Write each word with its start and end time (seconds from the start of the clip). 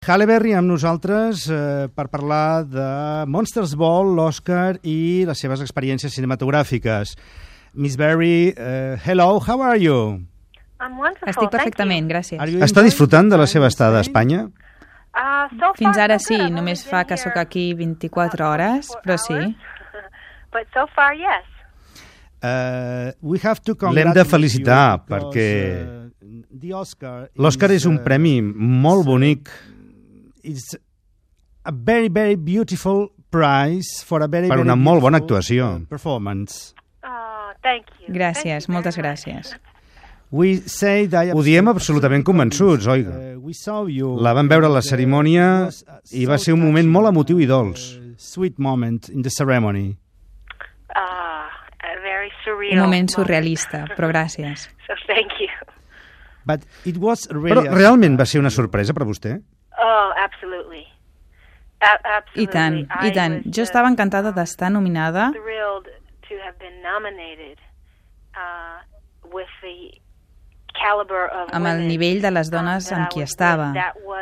Halle 0.00 0.24
Berry 0.24 0.54
amb 0.56 0.64
nosaltres 0.64 1.42
eh, 1.52 1.88
per 1.92 2.06
parlar 2.08 2.62
de 2.64 2.84
Monsters 3.28 3.74
Ball, 3.76 4.14
l'Oscar 4.16 4.78
i 4.80 5.26
les 5.28 5.42
seves 5.44 5.60
experiències 5.60 6.14
cinematogràfiques. 6.16 7.10
Miss 7.76 7.98
Berry, 8.00 8.48
uh, 8.56 8.96
hello, 9.04 9.42
how 9.44 9.60
are 9.60 9.76
you? 9.76 10.24
I'm 10.80 10.96
wonderful. 10.96 11.28
Estic 11.28 11.42
thank 11.42 11.52
perfectament, 11.52 12.08
gràcies. 12.08 12.40
Are 12.40 12.48
you 12.48 12.64
Està 12.64 12.80
disfrutant 12.80 13.28
de 13.28 13.36
la 13.36 13.44
seva 13.44 13.68
estada 13.68 13.98
a 14.00 14.06
Espanya? 14.06 14.46
Uh, 15.12 15.52
so 15.60 15.74
Fins 15.76 16.00
ara 16.00 16.16
sí, 16.16 16.38
només 16.48 16.80
fa 16.88 17.02
que 17.04 17.18
sóc 17.20 17.36
aquí 17.36 17.74
about 17.74 18.00
24 18.00 18.46
hores, 18.48 18.88
24 18.88 19.04
però 19.04 19.18
sí. 19.20 19.36
But 20.56 20.72
so 20.72 20.86
far, 20.96 21.12
yes. 21.12 21.44
Uh, 22.40 23.12
we 23.20 23.36
have 23.44 23.60
to 23.68 23.76
L'hem 23.92 24.14
de 24.16 24.24
felicitar 24.24 25.04
perquè 25.04 25.50
uh, 25.84 26.80
Oscar 26.80 27.28
l'Oscar 27.36 27.68
és 27.76 27.84
un 27.84 28.00
uh, 28.00 28.02
premi 28.08 28.38
molt 28.40 29.04
bonic. 29.04 29.52
Uh, 30.44 30.50
It's 30.50 30.74
a 31.64 31.72
very, 31.72 32.08
very 32.08 32.36
beautiful 32.36 33.08
prize 33.30 34.02
for 34.04 34.22
a 34.22 34.28
very, 34.28 34.48
Per 34.48 34.56
very 34.56 34.62
una 34.66 34.76
molt 34.76 35.00
bona 35.02 35.18
uh, 35.18 35.20
actuació. 35.22 35.66
beautiful, 35.76 35.86
performance. 35.88 36.74
Oh, 37.04 37.52
thank 37.62 37.86
you. 38.00 38.06
Thank 38.06 38.16
Gràcies, 38.18 38.68
you 38.68 38.72
moltes 38.74 38.96
very 38.96 39.08
much. 39.08 39.24
gràcies. 39.26 39.54
We 40.32 40.56
say 40.66 41.06
that 41.06 41.28
uh, 41.28 41.34
Ho 41.34 41.42
diem 41.42 41.66
absolutament 41.68 42.24
convençuts, 42.24 42.86
oiga. 42.86 43.10
Uh, 43.34 43.40
we 43.40 43.52
saw 43.52 43.86
you 43.90 44.16
La 44.22 44.32
vam 44.32 44.48
veure 44.48 44.66
a 44.66 44.70
la 44.70 44.80
cerimònia 44.80 45.70
i 46.14 46.24
va 46.26 46.38
ser 46.38 46.54
un 46.54 46.60
moment 46.62 46.86
molt 46.88 47.08
emotiu 47.10 47.40
i 47.42 47.46
dolç. 47.50 47.96
Sweet 48.16 48.58
moment 48.58 49.08
in 49.10 49.22
the 49.22 49.30
ceremony. 49.30 49.96
Ah, 50.94 51.48
a 51.82 51.96
very 52.02 52.30
surreal. 52.44 52.74
Un 52.78 52.84
moment 52.84 53.10
surrealista, 53.10 53.86
però 53.96 54.08
gràcies. 54.12 54.68
So 54.86 54.94
thank 55.06 55.38
you. 55.40 55.48
But 56.46 56.62
it 56.84 56.96
was 56.98 57.28
really 57.30 57.66
uh, 57.68 57.70
Però 57.70 57.76
realment 57.78 58.16
va 58.18 58.24
ser 58.26 58.40
una 58.40 58.50
sorpresa 58.50 58.92
per 58.94 59.04
vostè? 59.06 59.36
Oh, 59.80 60.12
absolutely. 60.16 60.84
A 61.80 61.96
absolutely. 62.04 62.44
I 62.44 62.46
tant, 62.52 62.76
i 63.08 63.10
tant. 63.16 63.40
I 63.46 63.50
Jo 63.56 63.64
uh, 63.64 63.68
estava 63.68 63.88
encantada 63.88 64.34
d'estar 64.36 64.68
nominada 64.70 65.30
thrilled 65.32 65.88
to 66.28 66.36
have 66.44 66.58
been 66.60 66.76
nominated 66.84 67.56
uh, 68.36 68.84
with 69.32 69.48
the 69.64 69.96
caliber 70.76 71.24
of 71.32 71.48
amb 71.56 71.66
el 71.66 71.86
nivell 71.88 72.20
de 72.20 72.30
les 72.30 72.50
um, 72.52 72.58
dones 72.58 72.92
amb 72.92 73.08
qui 73.12 73.24
estava. 73.24 73.72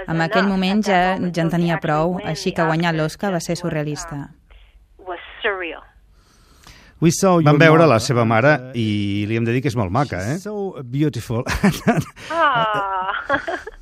En 0.06 0.22
aquell 0.22 0.46
moment 0.48 0.84
ja, 0.86 1.00
ja 1.18 1.44
en 1.44 1.50
tenia 1.50 1.80
prou, 1.82 2.18
així 2.24 2.54
que 2.54 2.64
guanyar 2.64 2.94
Oscar 2.94 3.02
l'Oscar 3.02 3.32
va 3.34 3.40
ser 3.44 3.58
surrealista. 3.58 4.28
saw 7.14 7.42
Vam 7.46 7.58
veure 7.58 7.86
la 7.86 8.00
seva 8.02 8.24
mare 8.24 8.72
i 8.74 9.24
li 9.28 9.36
hem 9.38 9.44
de 9.46 9.52
dir 9.54 9.62
que 9.62 9.70
és 9.70 9.76
molt 9.78 9.92
maca, 9.94 10.18
eh? 10.18 10.38
So 10.38 10.82
beautiful. 10.82 11.44
Ah. 12.30 13.12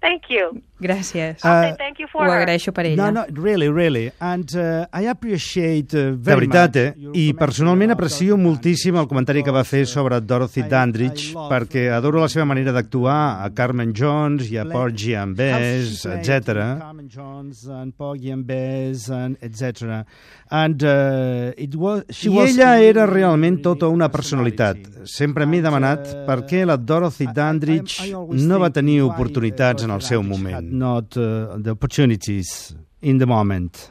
Thank 0.00 0.30
you. 0.30 0.62
Gràcies. 0.80 1.44
Uh, 1.44 1.48
Okay, 1.60 1.74
thank 1.76 1.98
you 2.00 2.06
for 2.08 2.24
Ho 2.24 2.32
agraeixo 2.32 2.72
per 2.72 2.84
No, 2.96 3.06
ella. 3.06 3.10
no, 3.10 3.24
really, 3.42 3.68
really. 3.68 4.10
And 4.18 4.48
uh, 4.56 4.86
I 4.92 5.08
appreciate 5.08 5.92
uh, 5.94 6.12
very 6.16 6.46
De 6.48 6.54
veritat, 6.56 6.76
eh? 6.76 6.94
I 7.12 7.34
personalment 7.34 7.92
aprecio 7.92 8.36
moltíssim 8.40 8.96
el 8.96 9.06
comentari 9.06 9.42
que 9.42 9.52
va 9.52 9.62
fer 9.64 9.84
sobre 9.86 10.20
Dorothy 10.20 10.62
Dandridge 10.68 11.34
perquè 11.50 11.90
adoro 11.92 12.20
la 12.20 12.28
seva 12.32 12.46
manera 12.48 12.72
d'actuar 12.72 13.42
a 13.44 13.50
Carmen 13.52 13.92
Jones 13.92 14.48
i 14.50 14.56
a 14.56 14.64
Porgy 14.64 15.14
and 15.14 15.36
Bess, 15.36 16.06
etc. 16.06 16.78
Carmen 16.80 17.08
Jones 17.08 17.66
and 17.68 17.92
Porgy 17.94 18.30
and 18.32 18.44
Bess, 18.48 19.10
etc. 19.40 20.04
And 20.50 20.82
uh, 20.82 21.52
it 21.56 21.74
was, 21.76 22.04
I 22.24 22.32
ella 22.46 22.72
era 22.82 23.04
realment 23.06 23.60
tota 23.62 23.88
una 23.88 24.08
personalitat. 24.10 25.04
Sempre 25.04 25.44
m'he 25.46 25.60
demanat 25.62 26.08
per 26.26 26.40
què 26.48 26.64
la 26.66 26.76
Dorothy 26.76 27.28
Dandridge 27.34 28.08
no 28.14 28.58
va 28.58 28.70
tenir 28.70 29.02
oportunitats 29.04 29.84
en 29.84 29.90
el 29.90 30.00
seu 30.02 30.22
moment. 30.24 30.69
Not 30.70 31.16
uh, 31.16 31.58
the 31.58 31.70
opportunities 31.70 32.74
in 33.02 33.18
the 33.18 33.26
moment. 33.26 33.90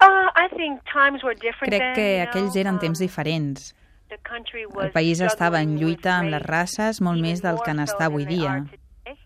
Uh, 0.00 0.30
I 0.34 0.48
think 0.56 0.80
times 0.92 1.22
were 1.22 1.34
different 1.34 1.74
Crec 1.74 1.94
que 1.94 2.08
aquells 2.22 2.56
eren 2.56 2.74
um, 2.74 2.80
temps 2.80 2.98
diferents. 2.98 3.74
the 4.10 4.18
country 4.18 4.66
was 4.66 4.86
El 4.86 4.92
país 4.92 5.20
estava 5.20 5.62
en 5.62 5.78
lluita 5.78 6.18
amb 6.18 6.34
les 6.34 6.42
race 6.42 6.76
races 6.76 7.00
molt 7.00 7.22
més 7.22 7.40
del 7.40 7.60
que 7.64 7.72
n'està 7.72 8.10
avui 8.10 8.26
dia. 8.26 8.50
are 8.50 8.64
today. 8.66 9.16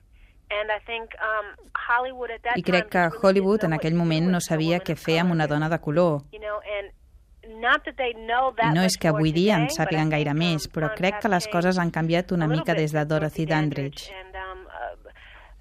And 0.55 0.71
I 0.71 0.79
think, 0.87 1.17
um, 1.19 1.47
Hollywood 1.75 2.31
at 2.31 2.43
that 2.45 2.59
I 2.59 2.63
crec 2.63 2.91
que 2.91 3.09
Hollywood 3.21 3.65
en 3.65 3.73
aquell 3.73 3.97
moment 3.97 4.29
no 4.31 4.41
sabia 4.41 4.79
què 4.81 4.95
fer 4.97 5.19
amb 5.23 5.33
una 5.33 5.49
dona 5.49 5.69
de 5.69 5.81
color. 5.81 6.21
You 6.33 6.41
know, 6.41 6.61
and 6.79 6.93
not 7.61 7.85
that 7.85 7.97
they 7.97 8.13
know 8.13 8.53
that 8.57 8.71
I 8.71 8.75
no 8.77 8.85
és 8.85 8.97
que 9.01 9.09
avui 9.09 9.33
dia 9.33 9.57
en 9.59 9.69
sàpiguen 9.73 10.13
gaire 10.13 10.37
um, 10.37 10.39
més, 10.39 10.69
però 10.69 10.93
crec 10.95 11.21
que 11.25 11.33
les 11.33 11.49
coses 11.49 11.81
han 11.81 11.91
canviat 11.91 12.33
una 12.33 12.47
mica 12.47 12.77
des 12.77 12.93
de 12.93 13.05
Dorothy 13.05 13.47
Dandridge. 13.47 14.13
And, 14.13 14.37
um, 14.37 14.67
uh, 14.69 14.75
uh, 14.77 14.77
this 14.77 14.85
new 14.85 14.85
generation 14.85 15.11
I 15.11 15.54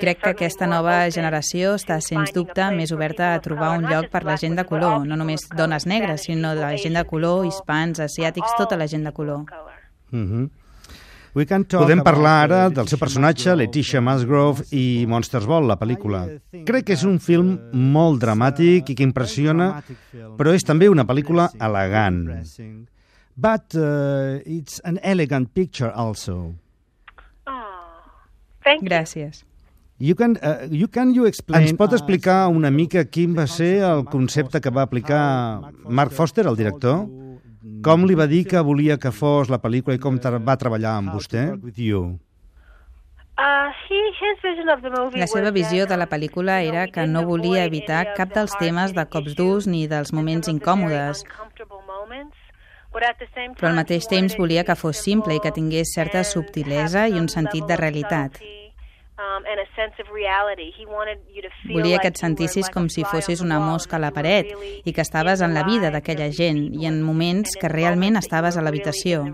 crec 0.00 0.20
que 0.22 0.30
aquesta 0.30 0.66
nova 0.66 1.08
generació 1.10 1.74
està, 1.78 1.98
sens 2.04 2.32
dubte, 2.36 2.68
més 2.76 2.92
oberta 2.92 3.32
a 3.34 3.40
trobar 3.40 3.72
un 3.78 3.88
lloc 3.88 4.10
per 4.12 4.24
la 4.28 4.36
gent 4.36 4.56
de 4.58 4.64
color, 4.68 5.06
no 5.08 5.16
només 5.16 5.48
dones 5.56 5.86
negres, 5.86 6.28
sinó 6.28 6.54
de 6.54 6.64
la 6.66 6.76
gent 6.76 6.98
de 7.00 7.04
color, 7.08 7.46
hispans, 7.48 8.00
asiàtics, 8.00 8.56
tota 8.60 8.76
la 8.76 8.86
gent 8.86 9.04
de 9.04 9.12
color. 9.12 9.44
Mm 10.10 10.24
-hmm. 10.24 10.48
Podem 11.38 12.00
parlar 12.02 12.44
ara 12.44 12.68
del 12.68 12.88
seu 12.88 12.98
personatge, 12.98 13.54
Letitia 13.54 14.00
Musgrove, 14.00 14.64
i 14.74 15.06
Monsters 15.06 15.46
Ball, 15.46 15.68
la 15.68 15.76
pel·lícula. 15.78 16.24
Crec 16.66 16.86
que 16.88 16.96
és 16.96 17.04
un 17.04 17.18
film 17.20 17.52
molt 17.72 18.20
dramàtic 18.22 18.90
i 18.90 18.94
que 18.94 19.06
impressiona, 19.06 19.82
però 20.38 20.54
és 20.54 20.64
també 20.64 20.88
una 20.88 21.04
pel·lícula 21.04 21.48
elegant. 21.60 22.24
But 23.36 23.76
uh, 23.78 24.40
it's 24.44 24.80
an 24.84 24.98
elegant 25.02 25.52
picture 25.54 25.92
also. 25.94 26.54
Thank 28.68 28.84
you. 28.84 28.90
Gràcies. 28.92 29.44
You 29.98 30.14
can, 30.14 30.36
uh, 30.42 30.68
you 30.70 30.86
can 30.86 31.12
you 31.12 31.26
explain 31.26 31.64
Ens 31.66 31.74
pot 31.74 31.92
explicar 31.96 32.46
una 32.54 32.70
mica 32.70 33.02
quin 33.10 33.34
va 33.34 33.48
ser 33.50 33.80
el 33.82 34.04
concepte 34.06 34.60
que 34.62 34.70
va 34.70 34.84
aplicar 34.86 35.22
Mark 35.88 36.14
Foster, 36.14 36.46
el 36.46 36.58
director? 36.60 37.02
Com 37.82 38.06
li 38.06 38.14
va 38.14 38.28
dir 38.30 38.44
que 38.46 38.62
volia 38.62 38.96
que 39.02 39.10
fos 39.10 39.50
la 39.50 39.58
pel·lícula 39.58 39.98
i 39.98 40.02
com 40.02 40.20
va 40.22 40.56
treballar 40.56 40.94
amb 41.00 41.10
vostè? 41.16 41.48
Uh, 41.50 42.14
La 45.18 45.26
seva 45.26 45.50
visió 45.50 45.86
de 45.86 45.98
la 45.98 46.06
pel·lícula 46.10 46.60
era 46.62 46.86
que 46.86 47.06
no 47.06 47.24
volia 47.26 47.66
evitar 47.66 48.14
cap 48.14 48.30
dels 48.34 48.54
temes 48.62 48.94
de 48.94 49.04
cops 49.10 49.34
durs 49.38 49.66
ni 49.66 49.86
dels 49.90 50.14
moments 50.14 50.50
incòmodes, 50.50 51.24
però 52.98 53.70
al 53.70 53.76
mateix 53.78 54.06
temps 54.10 54.36
volia 54.38 54.64
que 54.64 54.76
fos 54.76 55.00
simple 55.02 55.36
i 55.36 55.42
que 55.42 55.52
tingués 55.54 55.92
certa 55.94 56.22
and 56.22 56.28
subtilesa 56.28 57.06
i 57.08 57.18
un 57.20 57.28
sentit 57.28 57.66
de 57.66 57.76
realitat. 57.76 58.40
um, 59.18 59.44
Volia 61.72 61.98
que 61.98 62.08
et 62.08 62.16
sentissis 62.16 62.70
com 62.70 62.88
si 62.88 63.04
fossis 63.04 63.40
una 63.40 63.58
mosca 63.58 63.96
a 63.96 64.02
la 64.02 64.12
paret 64.14 64.50
i 64.84 64.92
que 64.92 65.02
estaves 65.02 65.40
en 65.40 65.54
la 65.54 65.64
vida 65.64 65.90
d'aquella 65.90 66.30
gent 66.30 66.74
i 66.74 66.86
en 66.86 67.02
moments 67.02 67.56
que 67.60 67.68
realment 67.68 68.16
estaves 68.16 68.56
a 68.56 68.62
l'habitació. 68.62 69.24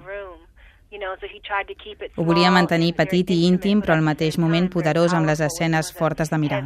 Ho 2.16 2.24
volia 2.24 2.50
mantenir 2.54 2.94
petit 2.94 3.30
i 3.30 3.46
íntim, 3.48 3.80
però 3.82 3.96
al 3.96 4.04
mateix 4.06 4.38
moment 4.38 4.70
poderós 4.70 5.12
amb 5.12 5.26
les 5.26 5.40
escenes 5.40 5.92
fortes 5.92 6.30
de 6.30 6.38
mirar. 6.38 6.62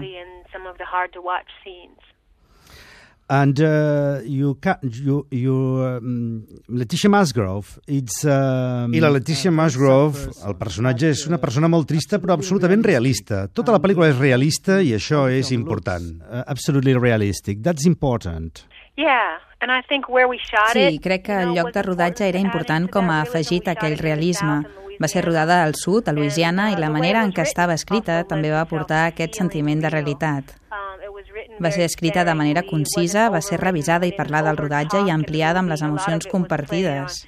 And 3.31 3.61
uh, 3.61 4.21
you, 4.25 4.55
ca 4.57 4.79
you, 4.81 5.27
you 5.31 5.55
um, 5.85 6.47
Letitia 6.69 7.11
Musgrove, 7.11 7.79
it's... 7.87 8.25
Um, 8.25 8.95
I 8.95 9.03
la 9.05 9.11
Letitia 9.13 9.53
Musgrove, 9.53 10.31
el 10.49 10.57
personatge, 10.57 11.11
és 11.13 11.27
una 11.29 11.37
persona 11.43 11.69
molt 11.69 11.91
trista 11.91 12.17
però 12.23 12.39
absolutament 12.39 12.87
realista. 12.87 13.45
Tota 13.53 13.75
la 13.75 13.83
pel·lícula 13.85 14.09
és 14.09 14.17
realista 14.17 14.81
i 14.81 14.95
això 14.97 15.27
és 15.29 15.53
important. 15.53 16.09
Uh, 16.25 16.41
absolutely 16.49 16.97
realistic. 16.97 17.61
That's 17.61 17.85
important. 17.85 18.65
Yeah, 18.99 19.39
and 19.61 19.71
I 19.71 19.83
think 19.87 20.09
where 20.09 20.27
we 20.27 20.39
shot 20.39 20.73
Sí, 20.73 20.99
crec 20.99 21.29
que 21.29 21.37
el 21.45 21.53
lloc 21.55 21.71
de 21.75 21.85
rodatge 21.85 22.27
era 22.27 22.41
important 22.41 22.89
com 22.91 23.13
a 23.13 23.21
afegit 23.23 23.69
We 23.69 23.77
aquell 23.77 23.99
realisme. 24.01 24.65
Va 24.99 25.07
ser 25.07 25.23
rodada 25.23 25.63
al 25.63 25.77
sud, 25.79 26.09
a 26.09 26.13
Louisiana, 26.13 26.73
i 26.73 26.81
la 26.81 26.91
manera 26.91 27.23
en 27.23 27.31
què 27.31 27.45
estava 27.47 27.77
escrita 27.79 28.25
també 28.27 28.51
va 28.51 28.65
aportar 28.65 29.05
aquest 29.13 29.39
sentiment 29.39 29.79
de 29.79 29.93
real. 29.93 30.03
realitat. 30.03 30.57
Um, 30.73 30.99
it 31.07 31.13
was 31.15 31.31
written 31.31 31.48
Va 31.63 31.71
ser 31.75 31.87
escrita 31.89 32.25
de 32.25 32.35
manera 32.39 32.63
concisa, 32.67 33.29
va 33.31 33.41
ser 33.43 33.59
revisada 33.61 34.07
i 34.07 34.15
parlada 34.17 34.51
al 34.51 34.61
rodatge 34.61 35.03
i 35.07 35.11
ampliada 35.11 35.63
amb 35.63 35.73
les 35.73 35.83
emocions 35.83 36.29
compartides. 36.31 37.25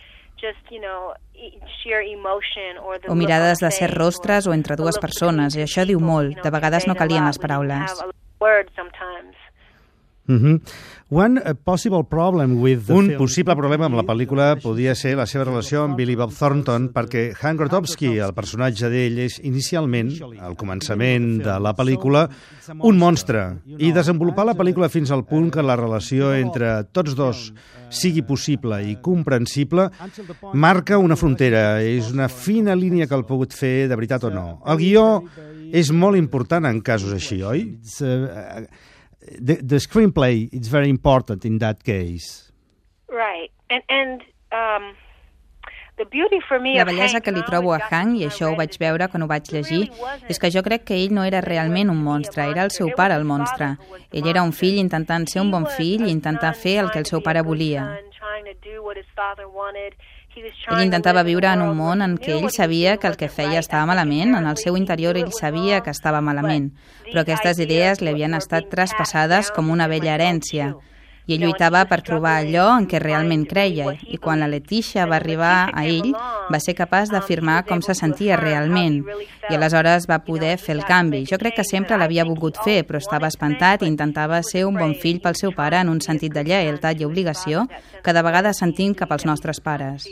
O 3.09 3.15
mirades 3.15 3.59
de 3.59 3.69
face 3.71 3.88
rostres 3.88 4.47
o 4.47 4.55
entre 4.55 4.77
dues 4.77 4.99
persones, 5.03 5.56
i 5.56 5.65
això 5.65 5.85
diu 5.88 6.00
molt. 6.00 6.41
De 6.44 6.50
vegades 6.53 6.87
no 6.87 6.94
calien 6.94 7.27
les 7.27 7.38
paraules. 7.38 8.00
have 8.00 8.11
a 8.11 8.44
word 8.44 8.71
sometimes. 8.77 9.37
Mm 10.26 10.38
-hmm. 10.38 10.61
One 11.11 11.40
uh, 11.40 11.55
possible 11.64 12.05
problem 12.05 12.61
with 12.62 12.88
Un 12.90 13.06
film... 13.06 13.19
possible 13.19 13.56
problema 13.56 13.87
amb 13.87 13.96
la 13.96 14.05
pel·lícula 14.06 14.61
podia 14.62 14.94
ser 14.94 15.17
la 15.17 15.26
seva 15.26 15.44
relació 15.44 15.82
amb 15.82 15.96
Billy 15.96 16.14
Bob 16.14 16.31
Thornton, 16.31 16.93
perquè 16.94 17.32
Hank 17.34 17.58
Grotowski, 17.58 18.19
el 18.19 18.32
personatge 18.32 18.88
d'ell, 18.88 19.19
és 19.19 19.40
inicialment, 19.43 20.12
al 20.38 20.55
començament 20.55 21.43
de 21.43 21.58
la 21.58 21.75
pel·lícula, 21.75 22.28
un 22.78 22.99
monstre, 22.99 23.58
i 23.78 23.90
desenvolupar 23.90 24.46
la 24.46 24.55
pel·lícula 24.55 24.88
fins 24.88 25.11
al 25.11 25.25
punt 25.25 25.50
que 25.50 25.62
la 25.62 25.75
relació 25.75 26.32
entre 26.32 26.84
tots 26.93 27.17
dos 27.17 27.52
sigui 27.88 28.22
possible 28.22 28.78
i 28.87 28.96
comprensible 29.02 29.90
marca 30.55 30.96
una 30.99 31.17
frontera, 31.17 31.82
és 31.82 32.12
una 32.12 32.28
fina 32.28 32.76
línia 32.76 33.08
que 33.08 33.19
el 33.19 33.26
pogut 33.26 33.52
fer 33.52 33.88
de 33.88 33.96
veritat 33.96 34.25
o 34.25 34.31
no. 34.31 34.62
El 34.64 34.78
guió 34.78 35.25
és 35.72 35.90
molt 35.90 36.17
important 36.17 36.67
en 36.67 36.81
casos 36.87 37.12
així, 37.12 37.43
oi? 37.43 37.67
The, 39.20 39.56
the 39.56 39.76
screenplay 39.76 40.49
is 40.52 40.69
very 40.69 40.88
important 40.88 41.44
in 41.44 41.58
that 41.58 41.84
case. 41.84 42.50
Right. 43.08 43.50
And, 43.69 43.82
and 43.88 44.22
um, 44.50 44.96
the 46.00 46.06
beauty 46.06 46.40
for 46.49 46.58
me 46.58 46.78
la 46.78 46.84
bellesa 46.84 47.20
que 47.20 47.32
li 47.32 47.43
trobo 47.44 47.75
a 47.75 47.81
Hank, 47.90 48.17
i 48.17 48.25
això 48.25 48.49
ho 48.49 48.56
vaig 48.56 48.78
veure 48.81 49.08
quan 49.12 49.22
ho 49.22 49.28
vaig 49.28 49.50
llegir, 49.52 49.82
és 50.32 50.40
que 50.40 50.50
jo 50.50 50.62
crec 50.64 50.87
que 50.88 50.96
ell 50.96 51.12
no 51.12 51.26
era 51.28 51.43
realment 51.44 51.93
un 51.93 52.00
monstre, 52.02 52.46
era 52.49 52.64
el 52.64 52.72
seu 52.72 52.88
pare 52.96 53.19
el 53.20 53.26
monstre. 53.28 53.75
Ell 54.11 54.31
era 54.32 54.43
un 54.43 54.55
fill 54.56 54.81
intentant 54.81 55.28
ser 55.28 55.43
un 55.44 55.52
bon 55.52 55.69
fill 55.76 56.06
i 56.08 56.14
intentar 56.14 56.55
fer 56.56 56.78
el 56.84 56.88
que 56.90 57.02
el 57.05 57.11
seu 57.11 57.20
pare 57.20 57.44
volia. 57.44 57.84
Ell 60.38 60.82
intentava 60.85 61.25
viure 61.27 61.49
en 61.50 61.62
un 61.65 61.73
món 61.77 62.05
en 62.05 62.12
què 62.23 62.37
ell 62.37 62.53
sabia 62.55 62.97
que 63.03 63.09
el 63.11 63.17
que 63.19 63.29
feia 63.29 63.59
estava 63.59 63.88
malament, 63.91 64.37
en 64.38 64.47
el 64.47 64.61
seu 64.62 64.77
interior 64.79 65.19
ell 65.19 65.32
sabia 65.35 65.81
que 65.82 65.91
estava 65.91 66.21
malament, 66.23 66.71
però 67.09 67.25
aquestes 67.25 67.59
idees 67.67 68.00
li 68.00 68.12
havien 68.12 68.38
estat 68.38 68.71
traspassades 68.71 69.50
com 69.56 69.75
una 69.75 69.91
vella 69.91 70.15
herència 70.15 70.71
i 71.31 71.37
ell 71.37 71.44
lluitava 71.47 71.85
per 71.87 72.00
trobar 72.03 72.41
allò 72.41 72.67
en 72.75 72.88
què 72.91 72.99
realment 72.99 73.44
creia 73.47 73.93
i 74.11 74.19
quan 74.19 74.41
la 74.43 74.49
Letícia 74.50 75.06
va 75.06 75.21
arribar 75.21 75.71
a 75.71 75.85
ell 75.87 76.11
va 76.50 76.59
ser 76.59 76.75
capaç 76.75 77.12
d'afirmar 77.15 77.61
com 77.69 77.82
se 77.87 77.94
sentia 77.94 78.38
realment 78.41 79.05
i 79.47 79.55
aleshores 79.55 80.09
va 80.11 80.19
poder 80.27 80.56
fer 80.59 80.75
el 80.77 80.82
canvi. 80.88 81.23
Jo 81.31 81.38
crec 81.38 81.61
que 81.61 81.67
sempre 81.67 81.99
l'havia 82.00 82.27
volgut 82.27 82.59
fer, 82.65 82.81
però 82.87 82.99
estava 82.99 83.31
espantat 83.31 83.85
i 83.85 83.91
intentava 83.91 84.43
ser 84.47 84.65
un 84.67 84.79
bon 84.79 84.97
fill 84.99 85.21
pel 85.23 85.38
seu 85.38 85.55
pare 85.55 85.79
en 85.85 85.93
un 85.93 86.03
sentit 86.03 86.35
de 86.35 86.43
lleialtat 86.47 86.99
i 86.99 87.06
obligació 87.06 87.67
que 88.03 88.15
de 88.17 88.27
vegades 88.27 88.59
sentim 88.59 88.97
cap 88.99 89.12
als 89.12 89.27
nostres 89.27 89.61
pares. 89.61 90.11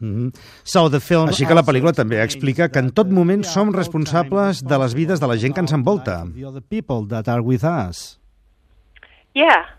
Mm 0.00 0.14
-hmm. 0.14 0.32
so 0.62 0.90
the 0.90 1.00
film... 1.00 1.28
Així 1.28 1.46
que 1.46 1.54
la 1.54 1.64
pel·lícula 1.64 1.92
també 1.92 2.22
explica 2.22 2.68
que 2.68 2.78
en 2.78 2.90
tot 2.90 3.08
moment 3.10 3.44
som 3.44 3.72
responsables 3.74 4.62
de 4.62 4.78
les 4.78 4.94
vides 4.94 5.20
de 5.20 5.26
la 5.26 5.36
gent 5.36 5.54
que 5.54 5.60
ens 5.60 5.72
envolta. 5.72 6.24
Yeah, 9.34 9.77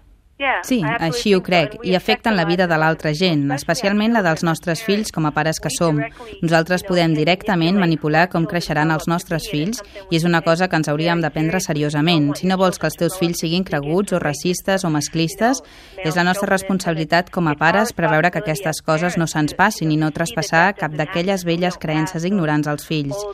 Sí, 0.63 0.77
així 1.03 1.33
ho 1.35 1.41
crec, 1.43 1.73
i 1.83 1.95
afecten 1.97 2.37
la 2.37 2.45
vida 2.47 2.63
de 2.67 2.77
l'altra 2.79 3.11
gent, 3.11 3.41
especialment 3.51 4.13
la 4.15 4.21
dels 4.23 4.45
nostres 4.47 4.79
fills 4.85 5.11
com 5.11 5.25
a 5.27 5.33
pares 5.35 5.59
que 5.59 5.71
som. 5.73 5.99
Nosaltres 6.39 6.85
podem 6.87 7.11
directament 7.17 7.75
manipular 7.79 8.29
com 8.31 8.47
creixeran 8.47 8.93
els 8.95 9.09
nostres 9.11 9.49
fills 9.51 9.83
i 10.07 10.15
és 10.15 10.23
una 10.29 10.39
cosa 10.45 10.69
que 10.69 10.79
ens 10.79 10.87
hauríem 10.87 11.19
de 11.19 11.31
prendre 11.35 11.59
seriosament. 11.59 12.31
Si 12.39 12.47
no 12.47 12.59
vols 12.61 12.79
que 12.79 12.87
els 12.87 12.95
teus 13.01 13.17
fills 13.19 13.43
siguin 13.43 13.67
creguts 13.67 14.15
o 14.15 14.21
racistes 14.23 14.87
o 14.87 14.93
masclistes, 14.93 15.59
és 16.05 16.15
la 16.15 16.23
nostra 16.23 16.47
responsabilitat 16.53 17.33
com 17.35 17.51
a 17.51 17.57
pares 17.59 17.91
preveure 17.91 18.31
que 18.31 18.39
aquestes 18.39 18.79
coses 18.79 19.19
no 19.19 19.27
se'ns 19.27 19.57
passin 19.59 19.91
i 19.91 19.99
no 19.99 20.13
traspassar 20.15 20.69
cap 20.79 20.95
d'aquelles 20.95 21.43
velles 21.43 21.75
creences 21.75 22.23
ignorants 22.23 22.71
als 22.71 22.87
fills. 22.87 23.27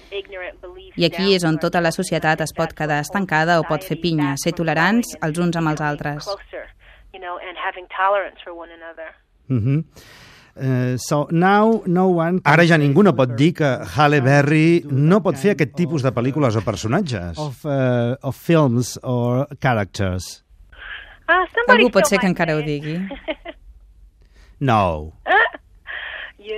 I 0.95 1.05
aquí 1.05 1.33
és 1.35 1.43
on 1.45 1.59
tota 1.61 1.83
la 1.83 1.91
societat 1.91 2.41
es 2.41 2.55
pot 2.55 2.73
quedar 2.73 3.01
estancada 3.03 3.59
o 3.59 3.65
pot 3.67 3.83
fer 3.83 3.99
pinya, 4.01 4.33
ser 4.41 4.55
tolerants 4.57 5.13
els 5.21 5.37
uns 5.43 5.59
amb 5.59 5.75
els 5.75 5.83
altres 5.83 6.33
you 7.15 7.21
know, 7.23 7.35
and 7.39 7.55
having 7.67 7.87
tolerance 8.01 8.39
for 8.43 8.53
one 8.63 8.71
another. 8.79 9.09
Mm 9.49 9.61
-hmm. 9.63 9.79
Uh, 10.55 10.95
so 10.97 11.27
now 11.31 11.83
no 11.85 12.05
one 12.07 12.39
Ara 12.45 12.63
ja 12.63 12.77
ningú 12.77 13.03
no 13.03 13.11
pot 13.11 13.35
dir 13.35 13.51
que 13.51 13.69
Halle 13.95 14.21
Berry 14.23 14.87
no 14.87 15.19
pot 15.19 15.35
fer 15.35 15.51
aquest 15.51 15.73
tipus 15.75 16.01
de 16.05 16.11
pel·lícules 16.15 16.55
o 16.55 16.61
personatges. 16.63 17.37
Of, 17.37 17.65
uh, 17.65 18.15
of 18.23 18.39
films 18.39 18.95
or 19.03 19.47
characters. 19.59 20.43
Uh, 21.27 21.43
Algú 21.67 21.89
pot 21.91 22.07
ser 22.07 22.19
que 22.23 22.29
encara 22.31 22.55
ho 22.55 22.63
digui. 22.63 22.95
no. 24.69 25.11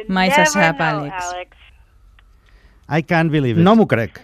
Mai 0.07 0.29
se 0.29 0.45
sap, 0.45 0.77
Àlex. 0.77 1.57
I 2.87 3.01
can't 3.01 3.31
believe 3.31 3.57
it. 3.57 3.65
No 3.65 3.73
m'ho 3.75 3.87
crec. 3.89 4.21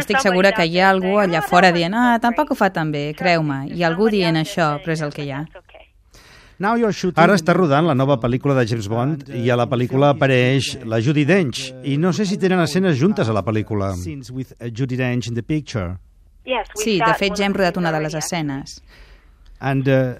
Estic 0.00 0.20
segura 0.24 0.52
que 0.56 0.64
hi 0.66 0.78
ha 0.80 0.88
algú 0.90 1.18
allà 1.20 1.42
fora 1.44 1.70
dient 1.72 1.94
ah, 1.94 2.18
tampoc 2.22 2.52
ho 2.52 2.56
fa 2.56 2.70
tan 2.72 2.90
bé, 2.92 3.10
creu-me. 3.18 3.66
Hi 3.74 3.82
ha 3.84 3.88
algú 3.90 4.08
dient 4.12 4.36
això, 4.40 4.78
però 4.84 4.92
és 4.96 5.02
el 5.04 5.12
que 5.12 5.26
hi 5.26 5.32
ha. 5.36 5.44
Ara 7.24 7.36
està 7.38 7.54
rodant 7.56 7.86
la 7.88 7.94
nova 7.96 8.18
pel·lícula 8.20 8.52
de 8.58 8.66
James 8.68 8.88
Bond 8.92 9.30
i 9.32 9.48
a 9.48 9.56
la 9.56 9.64
pel·lícula 9.68 10.10
apareix 10.12 10.74
la 10.84 10.98
Judy 11.00 11.24
Dench 11.24 11.62
i 11.88 11.96
no 11.96 12.12
sé 12.12 12.26
si 12.28 12.36
tenen 12.36 12.60
escenes 12.60 12.98
juntes 13.00 13.28
a 13.28 13.36
la 13.36 13.40
pel·lícula. 13.46 13.94
Sí, 16.76 16.98
de 17.00 17.14
fet 17.16 17.36
ja 17.36 17.46
hem 17.46 17.54
rodat 17.56 17.76
una 17.80 17.92
de 17.92 18.00
les 18.04 18.14
escenes. 18.14 18.82
And, 19.60 19.88
uh, 19.88 20.14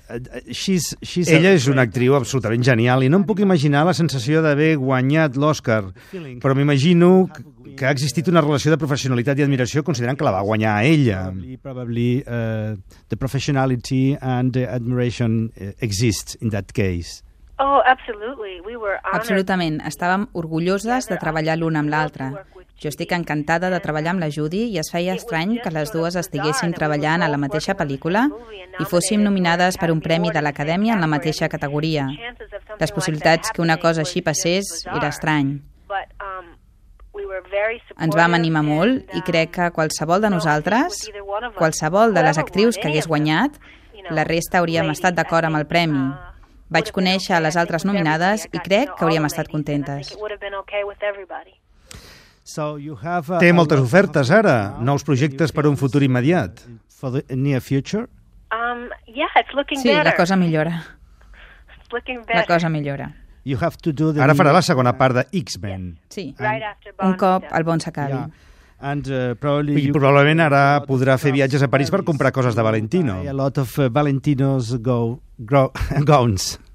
she's, 0.52 0.90
she's 1.00 1.30
Ella 1.32 1.54
és 1.56 1.64
una 1.72 1.86
actriu 1.88 2.12
absolutament 2.18 2.60
genial 2.66 3.06
i 3.06 3.08
no 3.08 3.22
em 3.22 3.24
puc 3.24 3.40
imaginar 3.40 3.86
la 3.88 3.94
sensació 3.96 4.42
d'haver 4.44 4.74
guanyat 4.76 5.38
l'Oscar, 5.40 5.80
però 6.12 6.56
m'imagino 6.58 7.30
que 7.72 7.88
ha 7.88 7.94
existit 7.94 8.28
una 8.28 8.42
relació 8.44 8.74
de 8.74 8.76
professionalitat 8.76 9.40
i 9.40 9.46
admiració 9.46 9.80
considerant 9.86 10.18
que 10.20 10.26
la 10.28 10.34
va 10.36 10.44
guanyar 10.44 10.76
a 10.76 10.84
ella. 10.84 11.22
Probably, 11.64 12.20
uh, 12.26 12.76
the 13.08 13.16
professionality 13.16 14.18
and 14.20 14.52
the 14.52 14.68
admiration 14.68 15.48
uh, 15.56 15.72
exists 15.80 16.36
in 16.42 16.52
that 16.52 16.74
case. 16.76 17.22
Oh, 17.60 17.82
absolutely. 17.84 18.60
We 18.64 18.76
were 18.76 19.00
Absolutament. 19.04 19.82
Estàvem 19.84 20.28
orgulloses 20.32 21.08
de 21.10 21.18
treballar 21.20 21.58
l'una 21.60 21.82
amb 21.84 21.92
l'altra. 21.92 22.30
Jo 22.80 22.88
estic 22.88 23.10
encantada 23.12 23.68
de 23.68 23.78
treballar 23.84 24.14
amb 24.14 24.22
la 24.24 24.30
Judy 24.32 24.62
i 24.72 24.78
es 24.80 24.88
feia 24.88 25.12
estrany 25.12 25.58
que 25.60 25.72
les 25.74 25.90
dues 25.92 26.14
estiguessin 26.16 26.72
treballant 26.72 27.20
a 27.20 27.28
la 27.28 27.36
mateixa 27.36 27.74
pel·lícula 27.76 28.22
i 28.80 28.86
fóssim 28.88 29.20
nominades 29.20 29.76
per 29.76 29.90
un 29.92 30.00
premi 30.00 30.30
de 30.32 30.40
l'Acadèmia 30.40 30.94
en 30.96 31.04
la 31.04 31.10
mateixa 31.12 31.50
categoria. 31.52 32.06
Les 32.80 32.94
possibilitats 32.96 33.52
que 33.52 33.60
una 33.60 33.76
cosa 33.82 34.00
així 34.06 34.22
passés 34.24 34.70
era 34.86 35.10
estrany. 35.12 35.58
Ens 38.00 38.16
vam 38.16 38.38
animar 38.38 38.62
molt 38.64 39.12
i 39.12 39.20
crec 39.28 39.52
que 39.58 39.68
qualsevol 39.76 40.24
de 40.24 40.30
nosaltres, 40.32 41.02
qualsevol 41.58 42.16
de 42.16 42.24
les 42.24 42.40
actrius 42.40 42.80
que 42.80 42.88
hagués 42.88 43.10
guanyat, 43.10 43.60
la 44.08 44.24
resta 44.24 44.62
hauríem 44.62 44.88
estat 44.94 45.18
d'acord 45.18 45.50
amb 45.50 45.60
el 45.60 45.68
premi. 45.68 46.06
Vaig 46.72 46.94
conèixer 46.96 47.42
les 47.44 47.60
altres 47.60 47.84
nominades 47.84 48.48
i 48.48 48.64
crec 48.64 48.94
que 48.96 49.04
hauríem 49.04 49.28
estat 49.28 49.52
contentes. 49.52 50.14
Té 53.40 53.52
moltes 53.54 53.80
ofertes 53.82 54.30
ara, 54.34 54.56
nous 54.82 55.04
projectes 55.06 55.52
per 55.54 55.66
un 55.70 55.76
futur 55.78 56.02
immediat. 56.02 56.64
Um, 58.50 58.88
yeah, 59.06 59.30
it's 59.38 59.54
looking 59.54 59.78
sí, 59.78 59.92
la 59.94 60.16
cosa 60.16 60.36
millora. 60.36 60.82
La 62.34 62.44
cosa 62.46 62.68
millora. 62.68 63.12
You 63.44 63.56
have 63.60 63.76
to 63.82 63.92
do 63.92 64.12
the 64.12 64.20
Ara 64.20 64.34
farà 64.34 64.52
la 64.52 64.60
segona 64.62 64.92
part 64.98 65.16
de 65.16 65.26
X-Men. 65.40 65.98
Sí, 66.12 66.34
un 67.00 67.14
cop 67.16 67.46
el 67.50 67.64
bon 67.64 67.80
s'acabi. 67.80 68.12
Yeah. 68.12 68.30
And, 68.80 69.08
uh, 69.08 69.34
probably 69.36 69.76
I 69.76 69.90
probablement 69.92 70.40
ara 70.40 70.80
podrà 70.88 71.18
fer 71.20 71.32
viatges 71.36 71.62
a 71.62 71.68
París 71.68 71.90
per 71.92 72.00
comprar 72.04 72.32
coses 72.32 72.56
de 72.56 72.62
Valentino. 72.64 73.18
A 73.28 73.34
lot 73.36 73.58
of 73.60 73.78
uh, 73.78 73.90
Valentinos 73.92 74.78
go, 74.80 75.20
go, 75.38 75.70
gowns. 76.08 76.58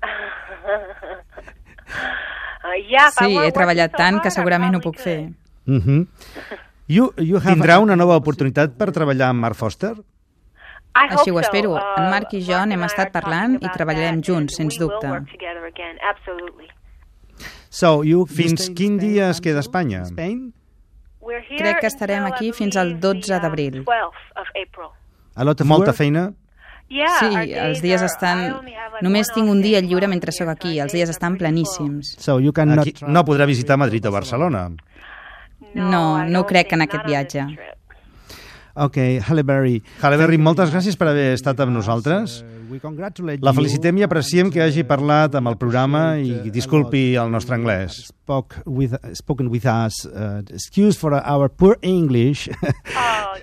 sí, 3.17 3.37
he 3.39 3.51
treballat 3.51 3.91
tant 3.97 4.21
que 4.21 4.31
segurament 4.33 4.77
ho 4.77 4.81
puc 4.83 5.01
fer. 5.01 5.19
Mm 5.65 5.81
-hmm. 5.81 6.07
you, 6.87 7.13
you 7.17 7.37
have 7.37 7.53
Tindrà 7.53 7.79
una 7.79 7.95
nova 7.95 8.15
oportunitat 8.15 8.77
per 8.77 8.91
treballar 8.91 9.29
amb 9.29 9.39
Mark 9.39 9.55
Foster? 9.55 9.95
Així 10.95 11.31
ho 11.31 11.39
espero. 11.39 11.73
Uh, 11.73 11.81
en 11.97 12.09
Marc 12.09 12.33
i 12.33 12.41
jo 12.41 12.65
n'hem 12.65 12.83
estat 12.87 13.11
parlant 13.11 13.57
i 13.59 13.67
treballarem 13.73 14.21
junts, 14.23 14.55
sens 14.55 14.77
dubte. 14.79 15.07
So, 17.69 18.03
you 18.03 18.25
Fins 18.25 18.69
quin 18.71 18.97
dia 18.97 19.29
es 19.29 19.41
queda 19.41 19.59
a 19.59 19.65
Espanya? 19.65 20.05
Crec 21.57 21.79
que 21.81 21.87
estarem 21.87 22.23
aquí 22.23 22.53
fins 22.53 22.77
al 22.77 22.99
12 23.01 23.39
d'abril. 23.41 23.83
Molta 25.65 25.93
feina? 25.93 26.29
Sí, 26.87 27.31
els 27.57 27.81
dies 27.83 28.01
estan... 28.05 28.45
Només 29.03 29.27
tinc 29.33 29.49
un 29.51 29.59
dia 29.59 29.81
lliure 29.83 30.07
mentre 30.07 30.31
sóc 30.31 30.47
aquí. 30.53 30.77
Els 30.79 30.93
dies 30.95 31.09
estan 31.11 31.35
planíssims. 31.35 32.13
So 32.21 32.37
you 32.39 32.53
can 32.55 32.71
not... 32.71 32.85
Aquí 32.85 32.93
no 33.09 33.25
podrà 33.27 33.49
visitar 33.49 33.75
Madrid 33.81 34.05
o 34.07 34.13
Barcelona. 34.13 34.69
No, 35.75 36.23
no 36.25 36.45
crec 36.47 36.73
en 36.73 36.85
aquest 36.85 37.05
viatge. 37.05 37.45
Ok, 38.75 38.97
Halle 39.27 39.43
Berry. 39.47 39.77
Halle 40.01 40.17
Berry, 40.19 40.39
moltes 40.41 40.71
gràcies 40.73 40.97
per 40.99 41.09
haver 41.11 41.29
estat 41.35 41.59
amb 41.63 41.75
nosaltres. 41.75 42.41
La 43.41 43.53
felicitem 43.55 43.99
i 44.01 44.05
apreciem 44.05 44.51
que 44.53 44.63
hagi 44.63 44.85
parlat 44.87 45.35
amb 45.37 45.51
el 45.51 45.57
programa 45.61 46.17
i 46.17 46.51
disculpi 46.53 47.13
el 47.19 47.31
nostre 47.33 47.57
anglès. 47.57 48.05
Spoke 48.09 48.63
with, 48.65 48.95
spoken 49.13 49.51
with 49.53 49.67
us. 49.69 50.05
Uh, 50.05 50.41
excuse 50.49 50.97
for 50.97 51.13
our 51.13 51.49
poor 51.49 51.77
English. 51.81 52.49
Oh, 52.95 53.37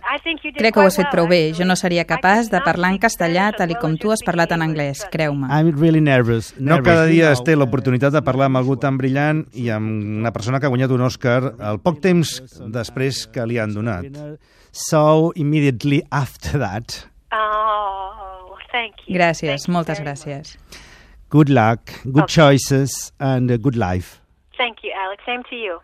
Crec 0.57 0.73
que 0.73 0.81
ho 0.81 0.87
has 0.87 0.97
fet 0.97 1.11
prou 1.12 1.26
bé. 1.29 1.52
Jo 1.57 1.67
no 1.69 1.75
seria 1.76 2.07
capaç 2.09 2.49
de 2.52 2.61
parlar 2.64 2.93
en 2.95 2.99
castellà 3.00 3.50
tal 3.57 3.75
i 3.75 3.76
com 3.81 3.95
tu 4.00 4.12
has 4.12 4.23
parlat 4.25 4.55
en 4.57 4.64
anglès, 4.64 5.02
creu-me. 5.12 5.49
I'm 5.52 5.73
really 5.76 6.00
nervous. 6.00 6.52
No 6.57 6.81
cada 6.85 7.05
dia 7.11 7.31
es 7.33 7.43
té 7.45 7.57
l'oportunitat 7.57 8.17
de 8.17 8.23
parlar 8.25 8.49
amb 8.49 8.62
algú 8.62 8.79
tan 8.81 8.97
brillant 9.00 9.45
i 9.52 9.69
amb 9.75 10.23
una 10.23 10.33
persona 10.33 10.61
que 10.61 10.69
ha 10.69 10.73
guanyat 10.73 10.97
un 10.97 11.05
Òscar 11.05 11.38
el 11.52 11.81
poc 11.85 12.00
temps 12.05 12.38
després 12.73 13.26
que 13.33 13.47
li 13.49 13.61
han 13.61 13.76
donat. 13.76 14.09
So, 14.73 15.33
immediately 15.37 16.02
after 16.11 16.59
that... 16.64 17.02
Oh. 17.33 17.91
Gràcies, 19.09 19.64
Thank 19.66 19.68
moltes 19.68 20.00
gràcies. 20.00 20.56
Good 21.30 21.49
luck, 21.49 21.80
good 22.04 22.25
Okay. 22.25 22.35
choices, 22.35 23.12
and 23.18 23.50
a 23.50 23.59
good 23.59 23.76
life. 23.76 24.21
Thank 24.56 24.85
you, 24.85 24.92
Alex. 24.92 25.23
Same 25.26 25.42
to 25.50 25.56
you. 25.56 25.78